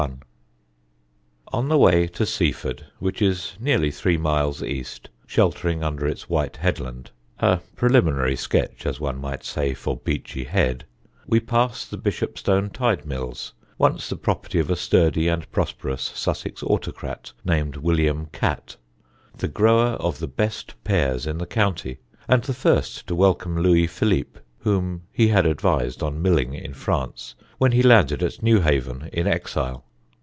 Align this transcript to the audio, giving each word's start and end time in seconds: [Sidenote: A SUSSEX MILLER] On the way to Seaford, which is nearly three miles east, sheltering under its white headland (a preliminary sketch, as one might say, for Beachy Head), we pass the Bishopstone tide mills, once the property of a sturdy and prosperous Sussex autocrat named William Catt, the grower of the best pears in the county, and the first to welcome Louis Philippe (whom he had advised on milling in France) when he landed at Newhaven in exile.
[Sidenote: 0.01 0.15
A 0.15 1.51
SUSSEX 1.51 1.51
MILLER] 1.51 1.61
On 1.63 1.69
the 1.69 1.77
way 1.85 2.07
to 2.07 2.25
Seaford, 2.25 2.85
which 2.99 3.21
is 3.21 3.53
nearly 3.59 3.91
three 3.91 4.17
miles 4.17 4.63
east, 4.63 5.09
sheltering 5.27 5.83
under 5.83 6.07
its 6.07 6.27
white 6.29 6.57
headland 6.57 7.11
(a 7.39 7.59
preliminary 7.75 8.35
sketch, 8.37 8.85
as 8.87 8.99
one 9.01 9.19
might 9.19 9.43
say, 9.43 9.73
for 9.75 9.97
Beachy 9.97 10.45
Head), 10.45 10.85
we 11.27 11.39
pass 11.41 11.85
the 11.85 11.97
Bishopstone 11.99 12.69
tide 12.71 13.05
mills, 13.05 13.53
once 13.77 14.07
the 14.09 14.15
property 14.15 14.57
of 14.59 14.69
a 14.71 14.75
sturdy 14.77 15.27
and 15.27 15.51
prosperous 15.51 16.13
Sussex 16.15 16.63
autocrat 16.63 17.33
named 17.45 17.75
William 17.75 18.27
Catt, 18.27 18.77
the 19.37 19.49
grower 19.49 19.97
of 19.99 20.17
the 20.19 20.27
best 20.27 20.81
pears 20.85 21.27
in 21.27 21.37
the 21.37 21.45
county, 21.45 21.97
and 22.29 22.43
the 22.43 22.53
first 22.55 23.05
to 23.07 23.13
welcome 23.13 23.57
Louis 23.61 23.85
Philippe 23.87 24.39
(whom 24.59 25.01
he 25.11 25.27
had 25.27 25.45
advised 25.45 26.01
on 26.01 26.21
milling 26.23 26.53
in 26.55 26.73
France) 26.73 27.35
when 27.59 27.73
he 27.73 27.83
landed 27.83 28.23
at 28.23 28.41
Newhaven 28.41 29.07
in 29.13 29.27
exile. 29.27 29.83